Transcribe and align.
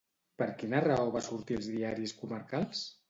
Per 0.41 0.45
quina 0.61 0.79
raó 0.85 1.11
va 1.17 1.23
sortir 1.27 1.59
als 1.59 1.67
diaris 1.75 2.15
comarcals? 2.23 2.81